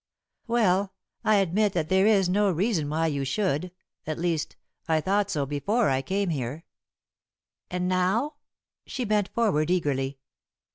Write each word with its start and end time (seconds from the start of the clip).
"Well, 0.47 0.93
I 1.23 1.35
admit 1.35 1.73
that 1.73 1.89
there 1.89 2.07
is 2.07 2.27
no 2.27 2.49
reason 2.49 2.89
why 2.89 3.05
you 3.05 3.23
should 3.23 3.71
at 4.07 4.17
least, 4.17 4.55
I 4.87 4.99
thought 4.99 5.29
so 5.29 5.45
before 5.45 5.89
I 5.91 6.01
came 6.01 6.29
here." 6.31 6.65
"And 7.69 7.87
now?" 7.87 8.37
She 8.87 9.05
bent 9.05 9.29
forward 9.29 9.69
eagerly. 9.69 10.17